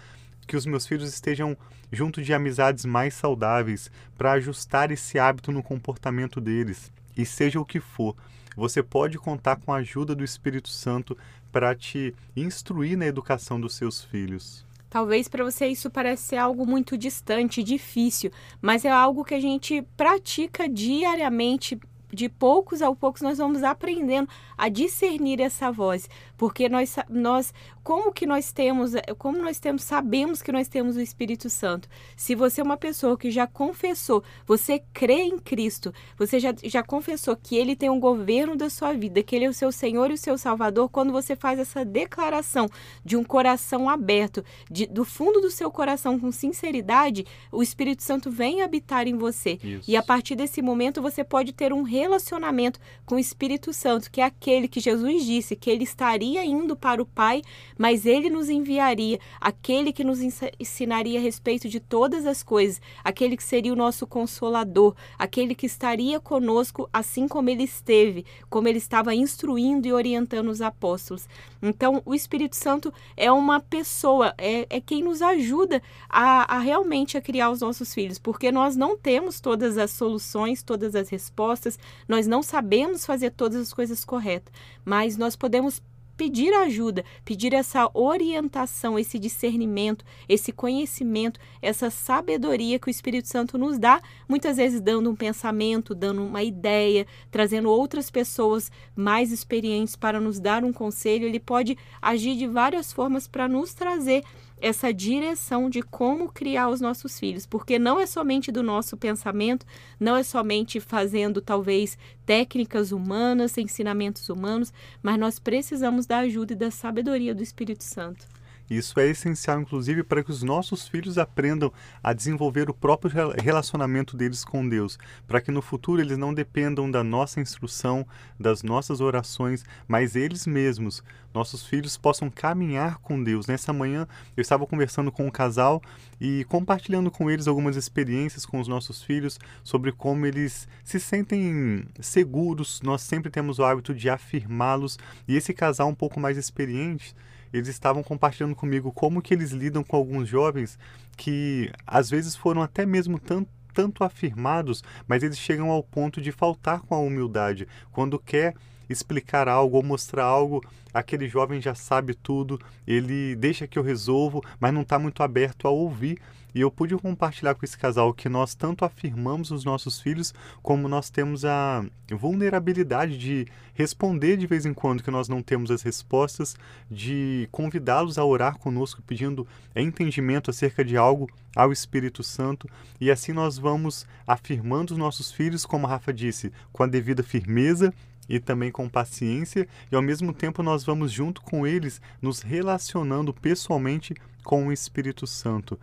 que 0.45 0.57
os 0.57 0.67
meus 0.67 0.87
filhos 0.87 1.09
estejam 1.09 1.57
junto 1.95 2.23
de 2.23 2.35
amizades 2.35 2.85
mais 2.85 3.15
saudáveis, 3.15 3.91
para 4.19 4.33
ajustar 4.33 4.91
esse 4.91 5.19
hábito 5.19 5.53
no 5.53 5.63
comportamento 5.63 6.41
deles. 6.41 6.93
E 7.17 7.25
seja 7.25 7.61
o 7.61 7.65
que 7.65 7.81
for, 7.81 8.17
você 8.57 8.83
pode 8.83 9.19
contar 9.19 9.57
com 9.57 9.73
a 9.73 9.77
ajuda 9.77 10.15
do 10.15 10.25
Espírito 10.25 10.69
Santo 10.69 11.17
para 11.51 11.75
te 11.75 12.15
instruir 12.37 12.97
na 12.97 13.07
educação 13.07 13.61
dos 13.61 13.75
seus 13.75 14.03
filhos. 14.03 14.67
Talvez 14.91 15.27
para 15.27 15.43
você 15.43 15.67
isso 15.67 15.91
pareça 15.91 16.23
ser 16.23 16.37
algo 16.37 16.65
muito 16.65 16.97
distante, 16.97 17.65
difícil, 17.65 18.31
mas 18.63 18.85
é 18.85 18.91
algo 18.91 19.25
que 19.25 19.35
a 19.35 19.41
gente 19.41 19.83
pratica 19.97 20.69
diariamente 20.69 21.79
de 22.13 22.29
poucos 22.29 22.81
a 22.81 22.95
poucos 22.95 23.21
nós 23.21 23.39
vamos 23.39 23.65
aprendendo 23.65 24.29
a 24.57 24.69
discernir 24.69 25.41
essa 25.41 25.73
voz, 25.73 26.09
porque 26.37 26.69
nós, 26.69 26.97
nós 27.09 27.53
como 27.85 28.13
que 28.13 28.27
nós 28.27 28.51
temos, 28.51 28.95
eh, 28.95 29.03
como 29.19 29.39
nós 29.39 29.61
temos, 29.61 29.83
sabemos 29.83 30.41
que 30.41 30.51
nós 30.51 30.69
temos 30.69 30.97
o 30.97 31.01
Espírito 31.01 31.51
Santo. 31.51 31.87
Se 32.17 32.35
você 32.35 32.63
é 32.63 32.65
uma 32.65 32.79
pessoa 32.79 33.17
que 33.17 33.31
já 33.31 33.47
confessou, 33.47 34.25
você 34.47 34.83
crê 34.93 35.23
em 35.25 35.39
Cristo, 35.39 35.93
você 36.17 36.41
já, 36.41 36.55
já 36.65 36.83
confessou 36.83 37.37
que 37.37 37.55
Ele 37.57 37.77
tem 37.77 37.91
um 37.91 38.01
governo 38.01 38.57
da 38.57 38.71
sua 38.71 38.95
vida, 38.95 39.23
que 39.23 39.37
Ele 39.37 39.45
é 39.45 39.49
o 39.49 39.53
seu 39.53 39.71
Senhor 39.71 40.11
e 40.11 40.15
o 40.15 40.19
seu 40.19 40.39
Salvador, 40.39 40.89
quando 40.89 41.13
você 41.13 41.37
faz 41.37 41.59
essa 41.59 41.85
declaração 41.85 42.69
de 43.05 43.17
um 43.17 43.23
coração 43.23 43.89
aberto, 43.89 44.43
de, 44.71 44.87
do 44.87 45.05
fundo 45.05 45.43
do 45.43 45.51
seu 45.51 45.71
coração 45.71 46.19
com 46.19 46.33
sinceridade, 46.33 47.27
o 47.53 47.63
Espírito 47.63 48.03
Santo 48.03 48.31
vem 48.31 48.63
habitar 48.63 49.07
em 49.07 49.17
você. 49.17 49.59
Isso. 49.63 49.91
E 49.91 49.95
a 49.95 50.03
partir 50.03 50.35
desse 50.37 50.63
momento 50.63 51.03
você 51.03 51.23
pode 51.23 51.53
ter 51.53 51.71
um 51.71 51.83
relacionamento 51.83 52.81
com 53.05 53.17
o 53.17 53.19
Espírito 53.19 53.75
Santo, 53.75 54.11
que 54.11 54.23
é 54.23 54.25
aquele 54.25 54.69
que 54.69 54.81
Jesus 54.81 55.27
disse 55.27 55.55
que 55.55 55.69
ele 55.69 55.85
estaria 56.25 56.45
indo 56.45 56.77
para 56.77 57.03
o 57.03 57.07
Pai 57.07 57.43
mas 57.79 58.07
ele 58.07 58.31
nos 58.31 58.49
enviaria 58.49 59.19
aquele 59.41 59.93
que 59.93 60.05
nos 60.05 60.21
ensinaria 60.21 61.19
a 61.19 61.23
respeito 61.23 61.69
de 61.69 61.81
todas 61.81 62.27
as 62.27 62.43
coisas, 62.43 62.81
aquele 63.03 63.37
que 63.37 63.43
seria 63.43 63.73
o 63.73 63.77
nosso 63.77 64.07
consolador, 64.07 64.95
aquele 65.19 65.55
que 65.55 65.67
estaria 65.67 66.21
conosco 66.21 66.89
assim 66.93 67.27
como 67.27 67.51
ele 67.51 67.65
esteve, 67.65 68.25
como 68.49 68.69
ele 68.69 68.79
estava 68.79 69.15
instruindo 69.15 69.87
e 69.87 69.93
orientando 69.93 70.49
os 70.49 70.61
apóstolos. 70.61 71.29
Então, 71.63 72.03
o 72.05 72.15
Espírito 72.15 72.57
Santo 72.57 72.93
é 73.17 73.31
uma 73.33 73.59
pessoa, 73.59 74.35
é, 74.39 74.67
é 74.69 74.81
quem 74.81 75.03
nos 75.03 75.23
ajuda 75.23 75.83
a, 76.09 76.57
a 76.57 76.59
realmente 76.59 77.17
a 77.17 77.23
criar 77.23 77.51
os 77.51 77.61
nossos 77.61 77.93
filhos, 77.95 78.19
porque 78.19 78.53
nós 78.53 78.77
não 78.77 78.97
temos 78.97 79.41
todas 79.41 79.79
as 79.79 79.91
soluções, 79.91 80.63
todas 80.63 80.95
as 80.95 81.09
respostas, 81.09 81.79
nós 82.07 82.27
não 82.27 82.43
sabemos 82.43 83.07
fazer 83.07 83.31
todas 83.31 83.61
as 83.61 83.73
coisas 83.73 84.05
corretas, 84.05 84.53
mas 84.85 85.17
nós 85.17 85.35
podemos 85.35 85.81
pedir 86.17 86.53
ajuda, 86.55 87.05
pedir 87.25 87.53
essa 87.53 87.91
orientação, 87.93 88.99
esse 88.99 89.19
discernimento, 89.19 90.05
esse 90.29 90.53
conhecimento, 90.53 91.41
essa 91.61 91.91
sabedoria 91.91 92.79
que 92.79 92.89
o 92.89 92.91
Espírito 92.91 93.29
Santo 93.29 93.59
nos 93.59 93.79
dá, 93.79 94.01
muitas 94.29 94.57
vezes 94.57 94.81
dando 94.81 95.11
um 95.11 95.17
pensamento, 95.17 95.95
dando 95.95 96.25
uma 96.25 96.43
ideia, 96.43 97.07
trazendo 97.31 97.71
outras 97.71 98.11
pessoas 98.11 98.71
mais 98.95 99.33
experientes 99.33 99.97
para 99.97 100.21
nos 100.21 100.39
dar 100.39 100.65
um 100.65 100.73
conselho. 100.73 101.27
Ele 101.27 101.41
pode 101.41 101.77
agir 102.01 102.37
de 102.37 102.47
várias 102.47 102.93
formas 102.93 103.27
para 103.27 103.49
nos 103.49 103.75
trazer 103.75 104.25
essa 104.61 104.93
direção 104.93 105.69
de 105.69 105.83
como 105.83 106.33
criar 106.33 106.69
os 106.69 106.81
nossos 106.81 107.19
filhos, 107.19 107.47
porque 107.47 107.79
não 107.79 108.01
é 108.01 108.07
somente 108.07 108.51
do 108.51 108.63
nosso 108.63 108.97
pensamento, 108.97 109.67
não 109.99 110.17
é 110.17 110.23
somente 110.23 110.81
fazendo 110.81 111.41
talvez 111.41 111.99
técnicas 112.25 112.93
humanas, 112.93 113.59
ensinamentos 113.59 114.29
humanos, 114.29 114.73
mas 115.03 115.19
nós 115.19 115.39
precisamos 115.39 116.07
da 116.07 116.19
ajuda 116.19 116.53
e 116.53 116.57
da 116.57 116.71
sabedoria 116.71 117.35
do 117.35 117.43
Espírito 117.43 117.85
Santo. 117.85 118.27
Isso 118.69 118.99
é 118.99 119.07
essencial, 119.07 119.61
inclusive, 119.61 120.03
para 120.03 120.25
que 120.25 120.31
os 120.31 120.43
nossos 120.43 120.89
filhos 120.89 121.19
aprendam 121.19 121.73
a 122.03 122.13
desenvolver 122.13 122.71
o 122.71 122.75
próprio 122.75 123.13
relacionamento 123.43 124.17
deles 124.17 124.45
com 124.45 124.67
Deus, 124.67 124.99
para 125.27 125.41
que 125.41 125.51
no 125.51 125.61
futuro 125.61 126.01
eles 126.01 126.17
não 126.17 126.33
dependam 126.33 126.91
da 126.91 127.05
nossa 127.05 127.41
instrução, 127.41 128.07
das 128.41 128.63
nossas 128.63 129.01
orações, 129.01 129.65
mas 129.87 130.17
eles 130.17 130.47
mesmos, 130.47 131.03
nossos 131.35 131.67
filhos, 131.67 131.99
possam 131.99 132.31
caminhar 132.31 132.99
com 132.99 133.23
Deus. 133.23 133.47
Nessa 133.47 133.73
manhã 133.73 134.09
eu 134.35 134.41
estava 134.41 134.67
conversando 134.67 135.13
com 135.13 135.27
um 135.27 135.31
casal 135.31 135.83
e 136.19 136.45
compartilhando 136.45 137.11
com 137.11 137.31
eles 137.31 137.47
algumas 137.47 137.77
experiências 137.77 138.47
com 138.47 138.61
os 138.61 138.69
nossos 138.69 139.03
filhos 139.03 139.39
sobre 139.63 139.93
como 139.93 140.25
eles 140.25 140.67
se 140.83 140.99
sentem 140.99 141.87
seguros. 142.01 142.81
Nós 142.83 143.03
sempre 143.03 143.31
temos 143.31 143.59
o 143.59 143.65
hábito 143.65 143.95
de 143.95 144.09
afirmá-los 144.09 144.99
e 145.29 145.37
esse 145.37 145.53
casal 145.53 145.89
um 145.89 145.95
pouco 145.95 146.19
mais 146.19 146.39
experiente 146.39 147.15
eles 147.55 147.69
estavam 147.69 148.03
compartilhando 148.03 148.57
comigo 148.57 148.91
como 148.91 149.23
que 149.23 149.33
eles 149.33 149.53
lidam 149.53 149.85
com 149.85 149.97
alguns 149.97 150.29
jovens 150.29 150.77
que 151.17 151.71
às 151.87 152.11
vezes 152.11 152.35
foram 152.35 152.61
até 152.61 152.85
mesmo 152.85 153.19
tanto 153.19 153.49
tanto 153.73 154.05
afirmados, 154.05 154.85
mas 155.07 155.25
eles 155.25 155.37
chegam 155.37 155.69
ao 155.69 155.83
ponto 155.83 156.21
de 156.21 156.31
faltar 156.31 156.81
com 156.83 156.95
a 156.95 156.99
humildade. 156.99 157.67
Quando 157.91 158.21
quer 158.21 158.55
explicar 158.89 159.49
algo 159.49 159.77
ou 159.77 159.83
mostrar 159.83 160.25
algo, 160.25 160.65
aquele 160.93 161.29
jovem 161.29 161.61
já 161.61 161.75
sabe 161.75 162.15
tudo, 162.15 162.61
ele 162.87 163.35
deixa 163.35 163.67
que 163.67 163.77
eu 163.77 163.83
resolvo, 163.83 164.41
mas 164.61 164.73
não 164.73 164.83
está 164.83 164.97
muito 164.97 165.25
aberto 165.25 165.67
a 165.67 165.73
ouvir 165.73 166.21
e 166.55 166.61
eu 166.61 166.71
pude 166.71 166.97
compartilhar 166.97 167.55
com 167.55 167.65
esse 167.65 167.77
casal 167.77 168.15
que 168.15 168.29
nós 168.29 168.55
tanto 168.55 168.85
afirmamos 168.85 169.51
os 169.51 169.65
nossos 169.65 170.01
filhos, 170.01 170.33
como 170.63 170.89
nós 170.89 171.11
temos 171.11 171.45
a 171.45 171.85
vulnerabilidade 172.11 173.19
de 173.19 173.47
responder 173.75 174.37
de 174.37 174.47
vez 174.47 174.65
em 174.65 174.73
quando 174.73 175.03
que 175.03 175.11
nós 175.11 175.29
não 175.29 175.43
temos 175.43 175.71
as 175.71 175.83
respostas, 175.83 176.57
de 176.89 177.49
convidá-los 177.51 178.19
a 178.19 178.25
orar 178.25 178.57
conosco 178.57 179.03
pedindo 179.03 179.47
entendimento 179.75 180.51
acerca 180.51 180.85
de 180.85 180.97
algo 180.97 181.29
ao 181.57 181.73
Espírito 181.73 182.23
Santo, 182.23 182.69
e 183.01 183.11
assim 183.11 183.33
nós 183.33 183.59
vamos 183.59 184.07
afirmando 184.27 184.93
os 184.93 184.99
nossos 184.99 185.33
filhos, 185.33 185.67
como 185.67 185.87
a 185.87 185.91
Rafa 185.91 186.13
disse, 186.13 186.53
com 186.73 186.85
a 186.85 186.87
devida 186.87 187.23
firmeza 187.23 187.93
e 188.29 188.39
também 188.39 188.71
com 188.71 188.89
paciência, 188.89 189.67
e 189.91 189.97
ao 189.97 190.03
mesmo 190.03 190.33
tempo 190.33 190.63
nós 190.63 190.85
vamos 190.85 191.11
junto 191.13 191.43
com 191.43 191.67
eles 191.67 192.01
nos 192.23 192.41
relacionando 192.41 193.35
pessoalmente 193.35 194.15
com 194.43 194.69
o 194.69 194.73
Espírito 194.73 195.27
Santo. 195.27 195.79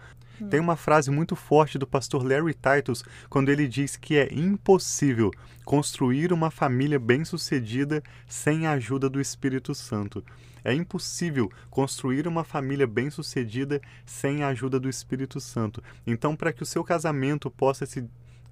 Tem 0.50 0.60
uma 0.60 0.76
frase 0.76 1.12
muito 1.12 1.36
forte 1.36 1.78
do 1.78 1.86
pastor 1.88 2.24
Larry 2.24 2.54
Titus 2.54 3.04
quando 3.30 3.50
ele 3.50 3.68
diz 3.68 3.96
que 3.96 4.18
é 4.18 4.34
impossível 4.34 5.32
construir 5.66 6.34
uma 6.34 6.50
família 6.50 7.00
bem-sucedida 7.00 8.02
sem 8.28 8.66
a 8.66 8.72
ajuda 8.72 9.10
do 9.10 9.22
Espírito 9.22 9.76
Santo. 9.76 10.24
É 10.64 10.74
impossível 10.74 11.52
construir 11.70 12.28
uma 12.28 12.44
família 12.44 12.86
bem-sucedida 12.86 13.82
sem 14.06 14.44
a 14.44 14.50
ajuda 14.50 14.80
do 14.80 14.90
Espírito 14.90 15.40
Santo. 15.40 15.84
Então, 16.06 16.36
para 16.36 16.54
que 16.54 16.64
o 16.64 16.66
seu 16.66 16.84
casamento 16.84 17.50
possa 17.50 17.86
se 17.86 18.08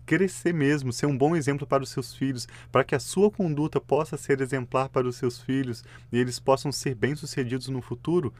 crescer 0.09 0.53
mesmo, 0.53 0.91
ser 0.91 1.05
um 1.05 1.15
bom 1.15 1.35
exemplo 1.35 1.67
para 1.67 1.83
os 1.83 1.89
seus 1.91 2.15
filhos, 2.15 2.47
para 2.71 2.83
que 2.83 2.95
a 2.95 2.99
sua 2.99 3.29
conduta 3.29 3.79
possa 3.79 4.17
ser 4.17 4.41
exemplar 4.41 4.89
para 4.89 5.07
os 5.07 5.17
seus 5.17 5.39
filhos 5.39 5.83
e 6.11 6.17
eles 6.17 6.39
possam 6.39 6.71
ser 6.71 6.95
bem-sucedidos 6.95 7.67
no 7.67 7.79
futuro, 7.79 8.33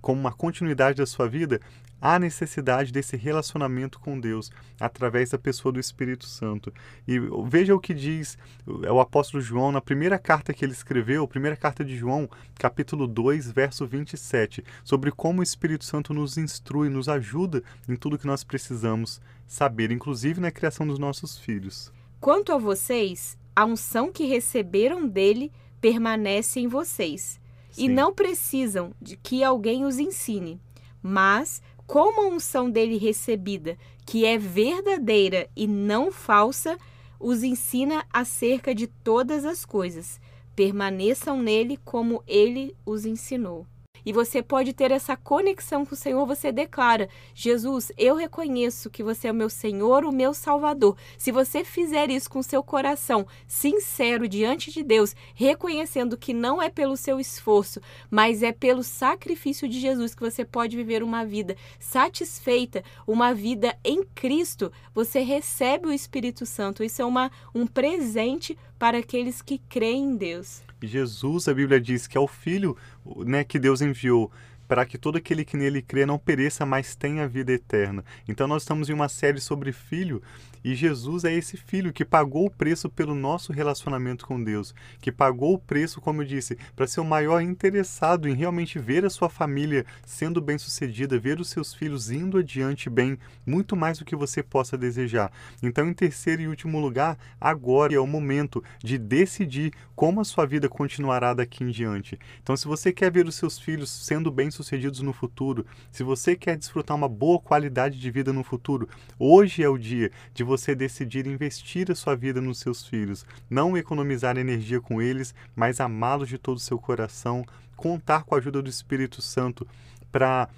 como 0.00 0.20
uma 0.20 0.32
continuidade 0.32 0.98
da 0.98 1.06
sua 1.06 1.28
vida, 1.28 1.60
há 2.00 2.18
necessidade 2.18 2.92
desse 2.92 3.16
relacionamento 3.16 3.98
com 3.98 4.18
Deus 4.18 4.50
através 4.78 5.30
da 5.30 5.38
pessoa 5.38 5.72
do 5.72 5.80
Espírito 5.80 6.26
Santo. 6.26 6.72
E 7.06 7.18
veja 7.46 7.74
o 7.74 7.80
que 7.80 7.92
diz 7.92 8.38
o 8.66 9.00
apóstolo 9.00 9.42
João 9.42 9.72
na 9.72 9.80
primeira 9.80 10.18
carta 10.18 10.54
que 10.54 10.64
ele 10.64 10.72
escreveu, 10.72 11.26
primeira 11.26 11.56
carta 11.56 11.84
de 11.84 11.96
João, 11.96 12.28
capítulo 12.54 13.06
2, 13.06 13.50
verso 13.50 13.86
27, 13.86 14.64
sobre 14.84 15.10
como 15.10 15.40
o 15.40 15.42
Espírito 15.42 15.84
Santo 15.84 16.14
nos 16.14 16.38
instrui, 16.38 16.88
nos 16.88 17.08
ajuda 17.08 17.62
em 17.88 17.96
tudo 17.96 18.18
que 18.18 18.26
nós 18.26 18.44
precisamos 18.44 19.20
saber, 19.46 19.90
inclusive 19.90 20.40
na 20.40 20.50
criação 20.50 20.86
dos 20.86 20.98
nossos 20.98 21.38
filhos. 21.38 21.92
Quanto 22.20 22.52
a 22.52 22.58
vocês, 22.58 23.38
a 23.54 23.64
unção 23.64 24.12
que 24.12 24.24
receberam 24.26 25.06
dele 25.06 25.52
permanece 25.80 26.60
em 26.60 26.68
vocês. 26.68 27.40
Sim. 27.78 27.84
E 27.84 27.88
não 27.88 28.12
precisam 28.12 28.92
de 29.00 29.16
que 29.16 29.44
alguém 29.44 29.84
os 29.84 29.98
ensine, 29.98 30.60
mas 31.00 31.62
como 31.86 32.22
a 32.22 32.26
unção 32.34 32.68
dele 32.68 32.98
recebida, 32.98 33.78
que 34.04 34.24
é 34.24 34.36
verdadeira 34.36 35.48
e 35.56 35.66
não 35.66 36.10
falsa, 36.10 36.76
os 37.20 37.42
ensina 37.42 38.04
acerca 38.12 38.74
de 38.74 38.86
todas 38.86 39.44
as 39.44 39.64
coisas. 39.64 40.20
Permaneçam 40.56 41.40
nele 41.40 41.76
como 41.84 42.22
ele 42.26 42.74
os 42.84 43.06
ensinou 43.06 43.64
e 44.08 44.12
você 44.12 44.42
pode 44.42 44.72
ter 44.72 44.90
essa 44.90 45.18
conexão 45.18 45.84
com 45.84 45.92
o 45.94 45.98
Senhor, 45.98 46.24
você 46.24 46.50
declara: 46.50 47.10
Jesus, 47.34 47.92
eu 47.94 48.16
reconheço 48.16 48.88
que 48.88 49.02
você 49.02 49.28
é 49.28 49.30
o 49.30 49.34
meu 49.34 49.50
Senhor, 49.50 50.02
o 50.02 50.10
meu 50.10 50.32
Salvador. 50.32 50.96
Se 51.18 51.30
você 51.30 51.62
fizer 51.62 52.08
isso 52.08 52.30
com 52.30 52.42
seu 52.42 52.62
coração 52.62 53.26
sincero 53.46 54.26
diante 54.26 54.72
de 54.72 54.82
Deus, 54.82 55.14
reconhecendo 55.34 56.16
que 56.16 56.32
não 56.32 56.62
é 56.62 56.70
pelo 56.70 56.96
seu 56.96 57.20
esforço, 57.20 57.82
mas 58.10 58.42
é 58.42 58.50
pelo 58.50 58.82
sacrifício 58.82 59.68
de 59.68 59.78
Jesus 59.78 60.14
que 60.14 60.22
você 60.22 60.42
pode 60.42 60.74
viver 60.74 61.02
uma 61.02 61.22
vida 61.22 61.54
satisfeita, 61.78 62.82
uma 63.06 63.34
vida 63.34 63.76
em 63.84 64.02
Cristo, 64.02 64.72
você 64.94 65.20
recebe 65.20 65.86
o 65.86 65.92
Espírito 65.92 66.46
Santo. 66.46 66.82
Isso 66.82 67.02
é 67.02 67.04
uma, 67.04 67.30
um 67.54 67.66
presente 67.66 68.56
para 68.78 68.96
aqueles 68.96 69.42
que 69.42 69.58
creem 69.58 70.04
em 70.04 70.16
Deus. 70.16 70.66
Jesus, 70.86 71.48
a 71.48 71.54
Bíblia 71.54 71.80
diz 71.80 72.06
que 72.06 72.16
é 72.16 72.20
o 72.20 72.28
Filho 72.28 72.76
né, 73.24 73.42
que 73.44 73.58
Deus 73.58 73.80
enviou 73.80 74.30
para 74.68 74.84
que 74.84 74.98
todo 74.98 75.16
aquele 75.16 75.44
que 75.44 75.56
nele 75.56 75.80
crê 75.80 76.04
não 76.04 76.18
pereça, 76.18 76.66
mas 76.66 76.94
tenha 76.94 77.26
vida 77.26 77.52
eterna. 77.52 78.04
Então 78.28 78.46
nós 78.46 78.62
estamos 78.62 78.90
em 78.90 78.92
uma 78.92 79.08
série 79.08 79.40
sobre 79.40 79.72
filho 79.72 80.22
e 80.62 80.74
Jesus 80.74 81.24
é 81.24 81.32
esse 81.32 81.56
filho 81.56 81.92
que 81.92 82.04
pagou 82.04 82.46
o 82.46 82.50
preço 82.50 82.90
pelo 82.90 83.14
nosso 83.14 83.52
relacionamento 83.52 84.26
com 84.26 84.42
Deus, 84.42 84.74
que 85.00 85.10
pagou 85.10 85.54
o 85.54 85.58
preço, 85.58 86.00
como 86.00 86.20
eu 86.20 86.26
disse, 86.26 86.58
para 86.76 86.86
ser 86.86 87.00
o 87.00 87.04
maior 87.04 87.40
interessado 87.40 88.28
em 88.28 88.34
realmente 88.34 88.78
ver 88.78 89.04
a 89.04 89.10
sua 89.10 89.30
família 89.30 89.86
sendo 90.04 90.40
bem-sucedida, 90.40 91.18
ver 91.18 91.40
os 91.40 91.48
seus 91.48 91.72
filhos 91.72 92.10
indo 92.10 92.38
adiante 92.38 92.90
bem, 92.90 93.18
muito 93.46 93.76
mais 93.76 93.98
do 93.98 94.04
que 94.04 94.16
você 94.16 94.42
possa 94.42 94.76
desejar. 94.76 95.32
Então, 95.62 95.88
em 95.88 95.94
terceiro 95.94 96.42
e 96.42 96.48
último 96.48 96.78
lugar, 96.80 97.16
agora 97.40 97.94
é 97.94 98.00
o 98.00 98.06
momento 98.06 98.62
de 98.82 98.98
decidir 98.98 99.72
como 99.94 100.20
a 100.20 100.24
sua 100.24 100.44
vida 100.44 100.68
continuará 100.68 101.32
daqui 101.32 101.64
em 101.64 101.70
diante. 101.70 102.18
Então, 102.42 102.56
se 102.56 102.66
você 102.66 102.92
quer 102.92 103.10
ver 103.10 103.26
os 103.26 103.36
seus 103.36 103.58
filhos 103.58 103.90
sendo 103.90 104.30
bem-sucedidos 104.30 104.57
no 105.02 105.12
futuro, 105.12 105.64
se 105.90 106.02
você 106.02 106.36
quer 106.36 106.56
desfrutar 106.56 106.96
uma 106.96 107.08
boa 107.08 107.40
qualidade 107.40 107.98
de 107.98 108.10
vida 108.10 108.32
no 108.32 108.44
futuro, 108.44 108.88
hoje 109.18 109.62
é 109.62 109.68
o 109.68 109.78
dia 109.78 110.10
de 110.34 110.44
você 110.44 110.58
você 110.58 110.74
decidir 110.74 111.26
investir 111.26 111.90
a 111.90 111.94
sua 111.94 112.14
vida 112.14 112.40
nos 112.40 112.58
seus 112.58 112.84
filhos, 112.84 113.24
não 113.48 113.76
economizar 113.76 114.36
energia 114.36 114.80
com 114.80 115.00
eles, 115.00 115.34
mas 115.54 115.80
amá-los 115.80 116.28
de 116.28 116.36
todo 116.36 116.56
o 116.56 116.60
seu 116.60 116.78
coração, 116.78 117.44
contar 117.76 118.24
com 118.24 118.34
a 118.34 118.38
ajuda 118.38 118.60
do 118.60 118.68
Espírito 118.68 119.22
Santo 119.22 119.66
para 120.10 120.48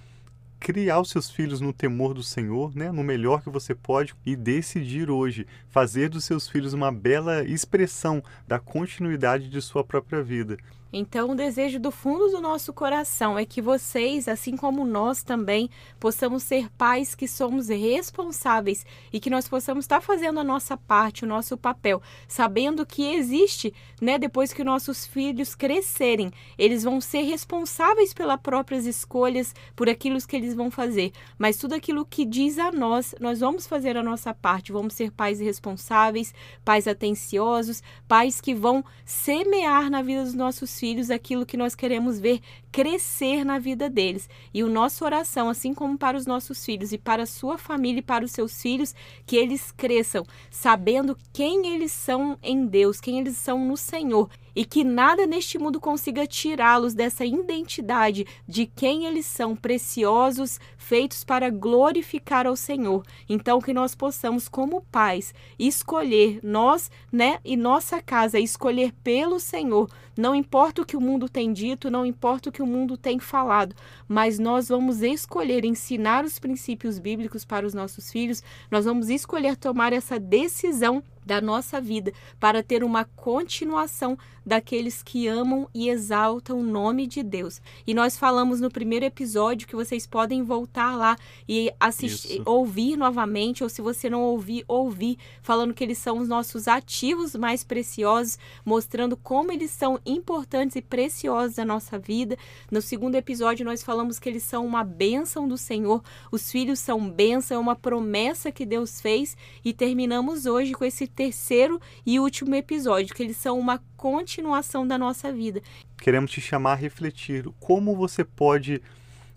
criar 0.59 1.01
os 1.01 1.11
seus 1.11 1.31
filhos 1.31 1.61
no 1.61 1.73
temor 1.73 2.13
do 2.13 2.23
Senhor, 2.23 2.75
né, 2.75 2.91
no 2.91 3.05
melhor 3.05 3.43
que 3.43 3.49
você 3.49 3.75
pode 3.75 4.15
e 4.27 4.35
decidir 4.35 5.11
hoje 5.11 5.47
fazer 5.69 6.09
dos 6.09 6.25
seus 6.25 6.49
filhos 6.49 6.73
uma 6.73 6.91
bela 6.91 7.45
expressão 7.45 8.23
da 8.49 8.59
continuidade 8.59 9.49
de 9.49 9.61
sua 9.63 9.85
própria 9.85 10.23
vida. 10.23 10.59
Então, 10.93 11.31
o 11.31 11.35
desejo 11.35 11.79
do 11.79 11.91
fundo 11.91 12.29
do 12.31 12.41
nosso 12.41 12.73
coração 12.73 13.39
é 13.39 13.45
que 13.45 13.63
vocês, 13.63 14.27
assim 14.27 14.57
como 14.57 14.85
nós 14.85 15.23
também, 15.23 15.71
possamos 16.01 16.43
ser 16.43 16.69
pais 16.71 17.15
que 17.15 17.29
somos 17.29 17.69
responsáveis 17.69 18.85
e 19.13 19.21
que 19.21 19.31
nós 19.31 19.47
possamos 19.47 19.85
estar 19.85 20.01
fazendo 20.01 20.41
a 20.41 20.45
nossa 20.45 20.77
parte, 20.77 21.25
o 21.25 21.29
nosso 21.29 21.57
papel, 21.57 22.03
sabendo 22.27 22.85
que 22.85 23.15
existe, 23.15 23.73
né, 24.01 24.19
depois 24.19 24.53
que 24.53 24.65
nossos 24.65 25.07
filhos 25.07 25.55
crescerem, 25.55 26.33
eles 26.59 26.83
vão 26.83 27.01
ser 27.01 27.23
responsáveis 27.23 28.13
pelas 28.13 28.41
próprias 28.41 28.85
escolhas, 28.85 29.55
por 29.77 29.89
aquilo 29.89 30.21
que 30.27 30.37
eles 30.37 30.55
vão 30.55 30.71
fazer, 30.71 31.13
mas 31.39 31.57
tudo 31.57 31.75
aquilo 31.75 32.05
que 32.05 32.25
diz 32.25 32.59
a 32.59 32.73
nós, 32.73 33.15
nós 33.21 33.41
vamos 33.41 33.67
fazer 33.67 33.97
a 33.97 34.03
nossa 34.03 34.35
parte, 34.35 34.73
vamos 34.73 34.95
ser 34.95 35.13
pais 35.13 35.39
responsáveis, 35.41 36.35
pais 36.65 36.89
atenciosos, 36.89 37.83
pais 38.09 38.41
que 38.41 38.55
vão 38.55 38.85
semear 39.05 39.89
na 39.89 40.03
vida 40.03 40.25
dos 40.25 40.35
nossos 40.35 40.80
filhos 40.81 41.11
aquilo 41.11 41.47
que 41.47 41.57
nós 41.57 41.75
queremos 41.75 42.19
ver 42.19 42.41
crescer 42.73 43.45
na 43.45 43.59
vida 43.59 43.89
deles. 43.89 44.29
E 44.53 44.63
o 44.63 44.69
nosso 44.69 45.05
oração, 45.05 45.49
assim 45.49 45.75
como 45.75 45.99
para 45.99 46.17
os 46.17 46.27
nossos 46.27 46.65
filhos 46.65 46.93
e 46.93 46.99
para 46.99 47.25
a 47.25 47.27
sua 47.27 47.59
família 47.59 48.01
e 48.01 48.03
para 48.03 48.25
os 48.25 48.33
seus 48.33 48.61
filhos, 48.61 48.95
que 49.27 49.37
eles 49.37 49.73
cresçam 49.73 50.25
sabendo 50.51 51.17
quem 51.33 51.67
eles 51.75 51.93
são 51.93 52.39
em 52.43 52.67
Deus, 52.67 53.01
quem 53.01 53.19
eles 53.19 53.37
são 53.37 53.65
no 53.65 53.77
Senhor 53.77 54.29
e 54.55 54.65
que 54.65 54.85
nada 54.85 55.27
neste 55.27 55.59
mundo 55.59 55.81
consiga 55.81 56.27
tirá-los 56.27 56.95
dessa 56.95 57.25
identidade 57.25 58.27
de 58.47 58.67
quem 58.67 59.07
eles 59.07 59.27
são, 59.27 59.55
preciosos, 59.55 60.59
feitos 60.77 61.25
para 61.25 61.51
glorificar 61.51 62.47
ao 62.47 62.57
Senhor. 62.57 63.05
Então 63.29 63.61
que 63.61 63.73
nós 63.73 63.95
possamos 63.95 64.49
como 64.49 64.83
pais 64.91 65.35
escolher 65.59 66.41
nós, 66.43 66.91
né, 67.13 67.39
e 67.45 67.57
nossa 67.57 68.03
casa 68.03 68.39
escolher 68.39 68.93
pelo 69.05 69.39
Senhor. 69.39 69.89
Não 70.17 70.35
importa 70.35 70.83
o 70.83 70.85
que 70.85 70.97
o 70.97 71.01
mundo 71.01 71.29
tem 71.29 71.53
dito, 71.53 71.91
não 71.91 72.05
importa 72.05 72.49
o 72.49 72.53
que 72.53 72.60
o 72.63 72.67
mundo 72.67 72.97
tem 72.97 73.19
falado, 73.19 73.75
mas 74.09 74.39
nós 74.39 74.69
vamos 74.69 75.03
escolher 75.03 75.65
ensinar 75.65 76.25
os 76.25 76.39
princípios 76.39 76.99
bíblicos 76.99 77.45
para 77.45 77.67
os 77.67 77.75
nossos 77.75 78.11
filhos. 78.11 78.43
Nós 78.71 78.85
vamos 78.85 79.09
escolher 79.09 79.57
tomar 79.57 79.93
essa 79.93 80.19
decisão 80.19 81.03
da 81.25 81.41
nossa 81.41 81.81
vida 81.81 82.13
para 82.39 82.63
ter 82.63 82.83
uma 82.83 83.05
continuação 83.05 84.19
daqueles 84.51 85.01
que 85.01 85.29
amam 85.29 85.69
e 85.73 85.89
exaltam 85.89 86.59
o 86.59 86.63
nome 86.65 87.07
de 87.07 87.23
Deus. 87.23 87.63
E 87.87 87.95
nós 87.95 88.19
falamos 88.19 88.61
no 88.61 88.69
primeiro 88.69 89.05
episódio 89.05 89.69
que 89.69 89.77
vocês 89.77 90.09
podem 90.09 90.43
voltar 90.43 90.97
lá 90.97 91.17
e 91.49 91.73
assistir, 91.79 92.43
ouvir 92.45 92.97
novamente, 92.97 93.63
ou 93.63 93.69
se 93.69 93.81
você 93.81 94.11
não 94.11 94.23
ouvir, 94.23 94.65
ouvir, 94.67 95.19
falando 95.41 95.73
que 95.73 95.85
eles 95.85 95.99
são 95.99 96.19
os 96.19 96.29
nossos 96.29 96.67
ativos 96.67 97.37
mais 97.37 97.63
preciosos, 97.63 98.41
mostrando 98.65 99.17
como 99.17 99.53
eles 99.53 99.71
são 99.71 100.01
importantes 100.05 100.75
e 100.75 100.83
preciosos 100.83 101.57
na 101.57 101.65
nossa 101.65 101.97
vida. 101.97 102.37
No 102.73 102.83
segundo 102.83 103.15
episódio, 103.15 103.65
nós 103.65 103.85
falamos 103.85 104.19
que 104.19 104.29
eles 104.29 104.43
são 104.43 104.67
uma 104.67 104.83
bênção 104.83 105.47
do 105.47 105.57
Senhor, 105.57 106.03
os 106.33 106.51
filhos 106.51 106.81
são 106.81 107.09
bênção, 107.09 107.57
é 107.57 107.61
uma 107.61 107.77
promessa 107.77 108.51
que 108.51 108.67
Deus 108.67 109.01
fez, 109.01 109.37
e 109.65 109.73
terminamos 109.73 110.45
hoje 110.45 110.73
com 110.73 110.85
esse 110.85 111.07
terceiro 111.07 111.81
e 112.05 112.19
último 112.19 112.57
episódio, 112.57 113.15
que 113.15 113.23
eles 113.23 113.37
são 113.37 113.57
uma 113.57 113.79
continuação 113.97 114.40
da 114.87 114.99
nossa 114.99 115.33
vida. 115.33 115.63
Queremos 115.99 116.31
te 116.31 116.41
chamar 116.41 116.73
a 116.73 116.77
refletir 116.77 117.49
como 117.59 117.97
você 117.97 118.25
pode 118.25 118.81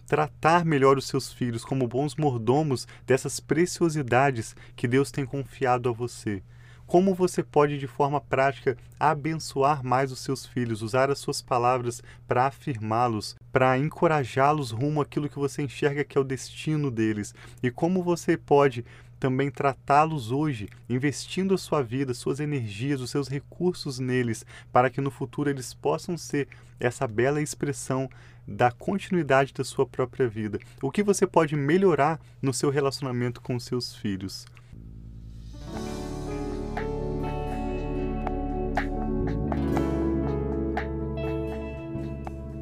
tratar 0.05 0.65
melhor 0.65 0.97
os 0.97 1.07
seus 1.07 1.31
filhos 1.31 1.63
como 1.63 1.87
bons 1.87 2.15
mordomos 2.15 2.87
dessas 3.05 3.39
preciosidades 3.39 4.55
que 4.75 4.87
Deus 4.87 5.11
tem 5.11 5.25
confiado 5.25 5.89
a 5.89 5.91
você. 5.91 6.43
Como 6.85 7.15
você 7.15 7.41
pode, 7.41 7.79
de 7.79 7.87
forma 7.87 8.19
prática, 8.19 8.77
abençoar 8.99 9.83
mais 9.83 10.11
os 10.11 10.19
seus 10.19 10.45
filhos, 10.45 10.81
usar 10.81 11.09
as 11.09 11.17
suas 11.17 11.41
palavras 11.41 12.03
para 12.27 12.45
afirmá-los, 12.45 13.35
para 13.51 13.77
encorajá-los 13.77 14.71
rumo 14.71 15.01
àquilo 15.01 15.29
que 15.29 15.39
você 15.39 15.63
enxerga 15.63 16.03
que 16.03 16.17
é 16.17 16.21
o 16.21 16.25
destino 16.25 16.91
deles, 16.91 17.33
e 17.63 17.71
como 17.71 18.03
você 18.03 18.37
pode 18.37 18.85
também 19.23 19.49
tratá-los 19.49 20.31
hoje, 20.31 20.67
investindo 20.89 21.53
a 21.53 21.57
sua 21.57 21.81
vida, 21.81 22.13
suas 22.13 22.41
energias, 22.41 22.99
os 22.99 23.09
seus 23.09 23.29
recursos 23.29 23.97
neles, 23.97 24.45
para 24.69 24.89
que 24.89 24.99
no 24.99 25.09
futuro 25.09 25.49
eles 25.49 25.73
possam 25.73 26.17
ser 26.17 26.45
essa 26.77 27.07
bela 27.07 27.41
expressão 27.41 28.09
da 28.45 28.69
continuidade 28.69 29.53
da 29.53 29.63
sua 29.63 29.85
própria 29.85 30.27
vida. 30.27 30.59
O 30.81 30.91
que 30.91 31.01
você 31.01 31.25
pode 31.25 31.55
melhorar 31.55 32.19
no 32.41 32.53
seu 32.53 32.69
relacionamento 32.69 33.39
com 33.39 33.57
seus 33.57 33.95
filhos? 33.95 34.45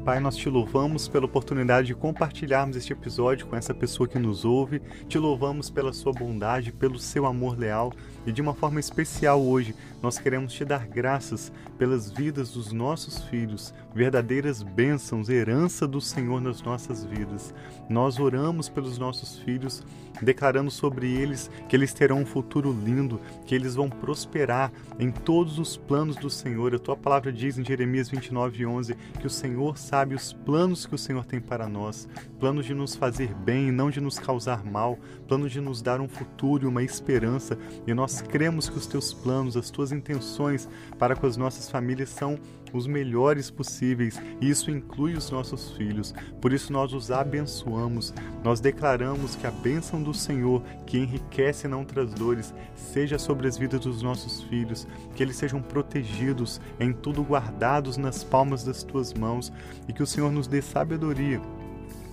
Pai, 0.04 0.18
nós 0.18 0.36
te 0.36 0.48
louvamos 0.48 1.06
pela 1.06 1.26
oportunidade 1.26 1.86
de 1.86 1.94
compartilharmos 1.94 2.74
este 2.74 2.92
episódio 2.92 3.46
com 3.46 3.54
essa 3.54 3.72
pessoa 3.72 4.08
que 4.08 4.18
nos 4.18 4.44
ouve. 4.44 4.82
Te 5.06 5.16
louvamos 5.16 5.70
pela 5.70 5.92
sua 5.92 6.12
bondade, 6.12 6.72
pelo 6.72 6.98
seu 6.98 7.24
amor 7.24 7.56
leal 7.56 7.92
e 8.26 8.32
de 8.32 8.42
uma 8.42 8.52
forma 8.52 8.80
especial 8.80 9.40
hoje 9.40 9.76
nós 10.02 10.18
queremos 10.18 10.52
te 10.52 10.64
dar 10.64 10.88
graças 10.88 11.52
pelas 11.78 12.10
vidas 12.10 12.50
dos 12.50 12.72
nossos 12.72 13.22
filhos, 13.24 13.72
verdadeiras 13.94 14.62
bênçãos, 14.62 15.28
herança 15.28 15.86
do 15.86 16.00
Senhor 16.00 16.40
nas 16.40 16.62
nossas 16.62 17.04
vidas. 17.04 17.54
Nós 17.88 18.18
oramos 18.18 18.68
pelos 18.68 18.98
nossos 18.98 19.38
filhos, 19.38 19.84
declarando 20.20 20.70
sobre 20.70 21.10
eles 21.10 21.50
que 21.68 21.76
eles 21.76 21.92
terão 21.92 22.20
um 22.20 22.26
futuro 22.26 22.72
lindo, 22.72 23.20
que 23.46 23.54
eles 23.54 23.74
vão 23.74 23.88
prosperar 23.88 24.72
em 24.98 25.10
todos 25.10 25.58
os 25.58 25.76
planos 25.76 26.16
do 26.16 26.30
Senhor. 26.30 26.74
A 26.74 26.78
tua 26.78 26.96
palavra 26.96 27.32
diz 27.32 27.58
em 27.58 27.64
Jeremias 27.64 28.08
29:11 28.08 28.96
que 29.20 29.26
o 29.26 29.30
Senhor 29.30 29.76
sabe 29.76 30.14
os 30.14 30.32
planos 30.32 30.86
que 30.86 30.94
o 30.94 30.98
Senhor 30.98 31.24
tem 31.24 31.40
para 31.40 31.68
nós, 31.68 32.08
planos 32.38 32.66
de 32.66 32.74
nos 32.74 32.94
fazer 32.94 33.34
bem, 33.34 33.70
não 33.70 33.90
de 33.90 34.00
nos 34.00 34.18
causar 34.18 34.64
mal, 34.64 34.98
planos 35.26 35.52
de 35.52 35.60
nos 35.60 35.82
dar 35.82 36.00
um 36.00 36.08
futuro 36.08 36.64
e 36.64 36.68
uma 36.68 36.82
esperança. 36.82 37.58
E 37.86 37.94
nós 37.94 38.22
cremos 38.22 38.68
que 38.68 38.78
os 38.78 38.86
teus 38.86 39.12
planos, 39.12 39.56
as 39.56 39.70
tuas 39.70 39.92
intenções 39.92 40.68
para 40.98 41.16
com 41.16 41.26
as 41.26 41.36
nossas 41.36 41.68
famílias 41.70 42.10
são 42.10 42.38
os 42.72 42.86
melhores 42.86 43.50
possíveis, 43.50 44.20
e 44.40 44.48
isso 44.48 44.70
inclui 44.70 45.14
os 45.14 45.30
nossos 45.30 45.70
filhos. 45.72 46.14
Por 46.40 46.52
isso 46.52 46.72
nós 46.72 46.92
os 46.92 47.10
abençoamos. 47.10 48.12
Nós 48.42 48.60
declaramos 48.60 49.36
que 49.36 49.46
a 49.46 49.50
bênção 49.50 50.02
do 50.02 50.14
Senhor, 50.14 50.62
que 50.86 50.98
enriquece 50.98 51.66
e 51.66 51.70
não 51.70 51.84
traz 51.84 52.12
dores, 52.14 52.54
seja 52.74 53.18
sobre 53.18 53.46
as 53.46 53.56
vidas 53.56 53.80
dos 53.80 54.02
nossos 54.02 54.42
filhos, 54.44 54.86
que 55.14 55.22
eles 55.22 55.36
sejam 55.36 55.60
protegidos, 55.60 56.60
em 56.80 56.92
tudo 56.92 57.22
guardados 57.22 57.96
nas 57.96 58.24
palmas 58.24 58.64
das 58.64 58.82
tuas 58.82 59.12
mãos, 59.12 59.52
e 59.88 59.92
que 59.92 60.02
o 60.02 60.06
Senhor 60.06 60.30
nos 60.30 60.46
dê 60.46 60.62
sabedoria 60.62 61.40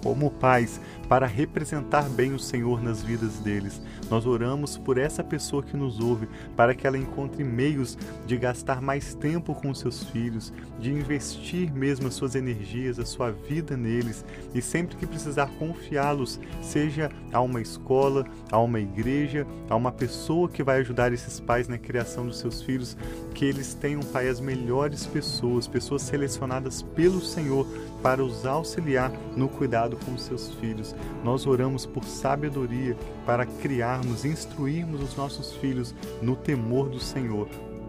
como 0.03 0.31
pais 0.31 0.79
para 1.07 1.25
representar 1.25 2.07
bem 2.09 2.33
o 2.33 2.39
Senhor 2.39 2.81
nas 2.81 3.01
vidas 3.01 3.39
deles. 3.39 3.81
Nós 4.09 4.25
oramos 4.25 4.77
por 4.77 4.97
essa 4.97 5.23
pessoa 5.23 5.63
que 5.63 5.75
nos 5.75 5.99
ouve, 5.99 6.27
para 6.55 6.75
que 6.75 6.85
ela 6.85 6.97
encontre 6.97 7.43
meios 7.43 7.97
de 8.25 8.37
gastar 8.37 8.81
mais 8.81 9.13
tempo 9.13 9.55
com 9.55 9.73
seus 9.73 10.03
filhos, 10.03 10.53
de 10.79 10.91
investir 10.91 11.73
mesmo 11.73 12.07
as 12.07 12.13
suas 12.13 12.35
energias, 12.35 12.99
a 12.99 13.05
sua 13.05 13.31
vida 13.31 13.75
neles 13.75 14.23
e 14.53 14.61
sempre 14.61 14.95
que 14.95 15.07
precisar 15.07 15.49
confiá-los, 15.57 16.39
seja 16.61 17.09
a 17.31 17.41
uma 17.41 17.61
escola, 17.61 18.25
a 18.51 18.59
uma 18.59 18.79
igreja, 18.79 19.45
a 19.69 19.75
uma 19.75 19.91
pessoa 19.91 20.47
que 20.47 20.63
vai 20.63 20.79
ajudar 20.79 21.11
esses 21.11 21.39
pais 21.39 21.67
na 21.67 21.77
criação 21.77 22.25
dos 22.25 22.39
seus 22.39 22.61
filhos, 22.61 22.95
que 23.33 23.45
eles 23.45 23.73
tenham, 23.73 24.01
Pai, 24.01 24.27
as 24.27 24.39
melhores 24.39 25.05
pessoas, 25.05 25.67
pessoas 25.67 26.01
selecionadas 26.03 26.81
pelo 26.81 27.21
Senhor 27.21 27.67
para 28.01 28.23
os 28.23 28.45
auxiliar 28.45 29.11
no 29.35 29.47
cuidado 29.47 29.97
com 30.05 30.13
os 30.13 30.23
seus 30.23 30.53
filhos. 30.55 30.95
Nós 31.23 31.45
oramos 31.45 31.85
por 31.85 32.03
sabedoria 32.03 32.97
para 33.25 33.45
criarmos, 33.45 34.25
instruirmos 34.25 35.01
os 35.01 35.15
nossos 35.15 35.53
filhos 35.53 35.93
no 36.21 36.35
temor 36.35 36.89
do 36.89 36.99
Senhor, 36.99 37.47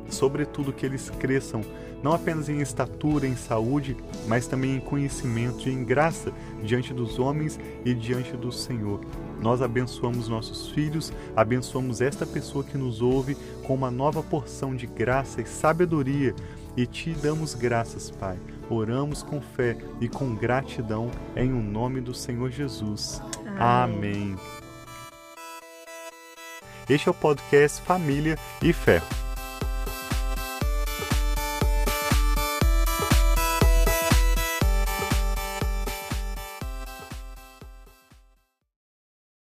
sobretudo 0.09 0.73
que 0.73 0.87
eles 0.87 1.11
cresçam 1.11 1.62
não 2.03 2.12
apenas 2.12 2.49
em 2.49 2.61
estatura, 2.61 3.27
em 3.27 3.37
saúde, 3.37 3.96
mas 4.27 4.46
também 4.46 4.77
em 4.77 4.81
conhecimento 4.81 5.68
e 5.68 5.73
em 5.73 5.85
graça 5.85 6.33
diante 6.62 6.94
dos 6.94 7.18
homens 7.18 7.61
e 7.85 7.94
diante 7.94 8.37
do 8.37 8.51
Senhor. 8.51 9.01
Nós 9.40 9.62
abençoamos 9.62 10.29
nossos 10.29 10.68
filhos, 10.70 11.12
abençoamos 11.37 12.01
esta 12.01 12.27
pessoa 12.27 12.64
que 12.64 12.79
nos 12.79 13.03
ouve 13.03 13.37
com 13.66 13.75
uma 13.75 13.90
nova 13.90 14.23
porção 14.23 14.75
de 14.75 14.87
graça 14.87 15.40
e 15.40 15.46
sabedoria 15.46 16.35
e 16.77 16.87
te 16.87 17.11
damos 17.12 17.55
graças, 17.55 18.11
Pai. 18.11 18.38
Oramos 18.70 19.22
com 19.24 19.40
fé 19.40 19.76
e 20.00 20.09
com 20.09 20.35
gratidão 20.35 21.11
em 21.35 21.52
o 21.52 21.56
um 21.56 21.62
nome 21.62 22.00
do 22.00 22.14
Senhor 22.14 22.50
Jesus. 22.50 23.20
Amém. 23.59 24.37
Amém. 24.37 24.37
Este 26.88 27.09
é 27.09 27.11
o 27.11 27.14
podcast 27.14 27.83
Família 27.83 28.38
e 28.62 28.72
Fé. 28.72 29.02